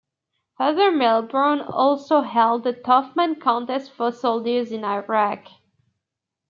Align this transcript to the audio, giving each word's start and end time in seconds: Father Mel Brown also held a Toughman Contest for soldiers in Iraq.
Father 0.57 0.89
Mel 0.91 1.21
Brown 1.21 1.61
also 1.61 2.21
held 2.21 2.65
a 2.65 2.73
Toughman 2.73 3.39
Contest 3.39 3.91
for 3.91 4.11
soldiers 4.11 4.71
in 4.71 4.83
Iraq. 4.83 5.47